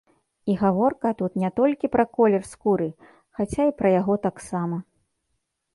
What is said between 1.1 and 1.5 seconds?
тут не